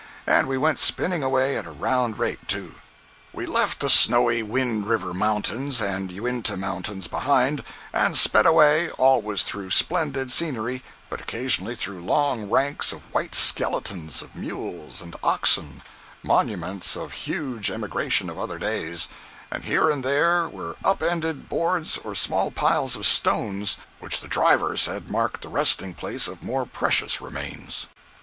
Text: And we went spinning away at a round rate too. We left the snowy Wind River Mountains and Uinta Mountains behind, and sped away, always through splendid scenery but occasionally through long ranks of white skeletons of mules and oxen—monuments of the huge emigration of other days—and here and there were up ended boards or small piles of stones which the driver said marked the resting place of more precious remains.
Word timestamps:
And 0.25 0.47
we 0.47 0.57
went 0.57 0.79
spinning 0.79 1.21
away 1.21 1.55
at 1.57 1.67
a 1.67 1.71
round 1.71 2.17
rate 2.17 2.47
too. 2.47 2.73
We 3.31 3.45
left 3.45 3.79
the 3.81 3.87
snowy 3.91 4.41
Wind 4.41 4.87
River 4.87 5.13
Mountains 5.13 5.79
and 5.79 6.11
Uinta 6.11 6.57
Mountains 6.57 7.07
behind, 7.07 7.63
and 7.93 8.17
sped 8.17 8.47
away, 8.47 8.89
always 8.89 9.43
through 9.43 9.69
splendid 9.69 10.31
scenery 10.31 10.81
but 11.07 11.21
occasionally 11.21 11.75
through 11.75 12.03
long 12.03 12.49
ranks 12.49 12.91
of 12.91 13.13
white 13.13 13.35
skeletons 13.35 14.23
of 14.23 14.33
mules 14.33 15.03
and 15.03 15.15
oxen—monuments 15.23 16.97
of 16.97 17.11
the 17.11 17.15
huge 17.17 17.69
emigration 17.69 18.27
of 18.27 18.39
other 18.39 18.57
days—and 18.57 19.65
here 19.65 19.91
and 19.91 20.03
there 20.03 20.49
were 20.49 20.77
up 20.83 21.03
ended 21.03 21.47
boards 21.47 21.99
or 21.99 22.15
small 22.15 22.49
piles 22.49 22.95
of 22.95 23.05
stones 23.05 23.77
which 23.99 24.19
the 24.21 24.27
driver 24.27 24.75
said 24.75 25.11
marked 25.11 25.43
the 25.43 25.47
resting 25.47 25.93
place 25.93 26.27
of 26.27 26.41
more 26.41 26.65
precious 26.65 27.21
remains. 27.21 27.85